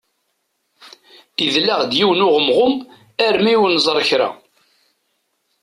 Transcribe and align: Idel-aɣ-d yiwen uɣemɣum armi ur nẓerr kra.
Idel-aɣ-d 1.45 1.91
yiwen 1.97 2.25
uɣemɣum 2.27 2.75
armi 3.25 3.53
ur 3.63 3.69
nẓerr 3.71 3.99
kra. 4.09 4.29